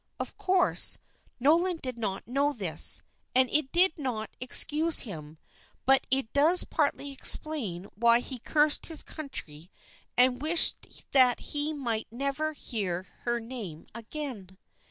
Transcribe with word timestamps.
Of 0.19 0.35
course, 0.35 0.97
Nolan 1.39 1.77
did 1.77 1.99
not 1.99 2.27
know 2.27 2.53
this, 2.53 3.03
and 3.35 3.47
it 3.51 3.71
did 3.71 3.99
not 3.99 4.35
excuse 4.39 5.01
him; 5.01 5.37
but 5.85 6.07
it 6.09 6.33
does 6.33 6.63
partly 6.63 7.11
explain 7.11 7.83
why 7.93 8.19
he 8.19 8.39
cursed 8.39 8.87
his 8.87 9.03
country 9.03 9.69
and 10.17 10.41
wished 10.41 11.05
that 11.11 11.39
he 11.51 11.71
might 11.71 12.07
never 12.09 12.53
hear 12.53 13.03
her 13.25 13.39
name 13.39 13.85
again. 13.93 14.57